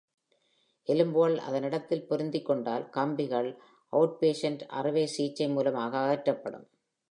[0.87, 3.49] எலும்புகள் அதன் இடத்தில் பொருந்திக்கொண்டால், கம்பிகள்,
[3.93, 6.67] outpatient அறுவை சிகிச்சை மூலமாக அகற்றப்படும்.